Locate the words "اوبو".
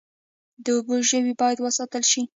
0.75-0.95